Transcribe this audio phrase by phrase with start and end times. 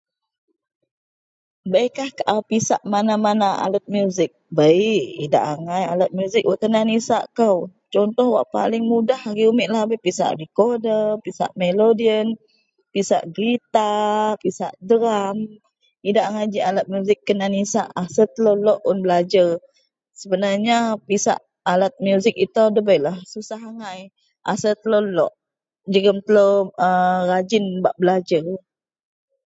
[1.71, 7.57] .beikah kaau pisak mana-mana alat musik, bei idak agai alat musik wak kena nisak kou,
[7.93, 12.27] contoh wak paling mudah agei umek lahabei pisak decoder, pisak melidian,
[12.93, 15.37] pisak guiter, pisak drum
[16.09, 19.51] idak agai ji alat musik kena nisak asel telou lok un belajar,
[20.19, 20.77] sebenarnya
[21.07, 21.39] pisak
[21.71, 23.99] alat musik itou debeilah susah agai,
[24.51, 25.31] asel telou lok
[25.93, 26.53] jegum telou
[26.85, 26.87] a
[27.29, 28.45] rajin bak belajer